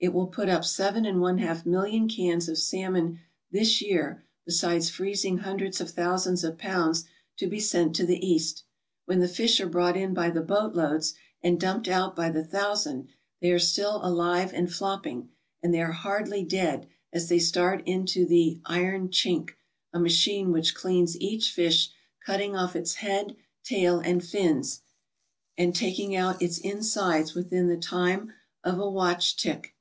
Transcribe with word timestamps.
It 0.00 0.14
will 0.14 0.28
put 0.28 0.48
up 0.48 0.64
seven 0.64 1.04
and 1.06 1.20
one 1.20 1.38
half 1.38 1.66
million 1.66 2.06
cans 2.08 2.48
of 2.48 2.56
salmon 2.56 3.18
this 3.50 3.82
year 3.82 4.22
besides 4.44 4.88
freezing 4.88 5.38
hundreds 5.38 5.80
of 5.80 5.90
thousands 5.90 6.44
of 6.44 6.56
pounds 6.56 7.04
to 7.38 7.48
be 7.48 7.58
sent 7.58 7.96
to 7.96 8.06
the 8.06 8.24
East. 8.24 8.62
When 9.06 9.18
the 9.18 9.26
fish 9.26 9.58
are 9.60 9.66
brought 9.66 9.96
in 9.96 10.14
t>y 10.14 10.30
the 10.32 10.40
boatloads 10.40 11.14
and 11.42 11.58
dumped 11.60 11.88
out 11.88 12.14
by 12.14 12.30
the 12.30 12.44
thousand 12.44 13.08
they 13.40 13.50
are 13.50 13.58
still 13.58 13.98
alive 14.04 14.52
and 14.54 14.72
flopping, 14.72 15.30
and 15.64 15.74
they 15.74 15.82
are 15.82 15.90
hardly 15.90 16.44
dead 16.44 16.86
as 17.12 17.28
they 17.28 17.40
start 17.40 17.82
into 17.84 18.24
the 18.24 18.60
"iron 18.66 19.08
chink," 19.08 19.50
a 19.92 19.98
machine 19.98 20.52
which 20.52 20.76
cleans 20.76 21.20
each 21.20 21.50
fish, 21.50 21.88
cutting 22.24 22.54
off 22.54 22.76
its 22.76 22.94
head, 22.94 23.34
tail, 23.64 23.98
and 23.98 24.24
fins 24.24 24.80
and 25.56 25.74
taking 25.74 26.14
out 26.14 26.40
its 26.40 26.58
insides 26.58 27.34
within 27.34 27.66
the 27.66 27.76
time 27.76 28.32
of 28.62 28.78
a 28.78 28.88
watch 28.88 29.34
tick. 29.36 29.74